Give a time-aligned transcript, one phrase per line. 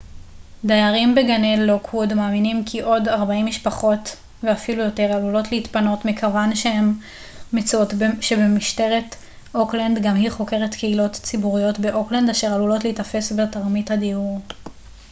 [0.65, 6.93] דיירים בגני לוקווד מאמינים כי עוד 40 משפחות ואפילו יותר עלולות להתפנות מכיוון שהן
[7.53, 7.79] מצאו
[8.21, 9.15] שמשטרת
[9.55, 14.39] אוקלנד גם היא חוקרת קהילות ציבוריות באוקלנד אשר עלולת להיתפס בתרמית הדיור